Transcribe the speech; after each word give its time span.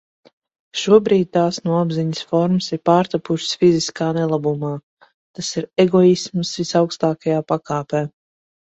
Šobrīd 0.83 1.29
tās 1.37 1.59
no 1.69 1.75
apziņas 1.79 2.21
formas 2.31 2.71
ir 2.79 2.81
pārtapušas 2.91 3.53
fiziskā 3.65 4.09
nelabumā. 4.21 4.75
Tas 5.13 5.55
ir 5.63 5.71
egoisms 5.87 6.59
visaugstākajā 6.65 7.49
pakāpē. 7.55 8.07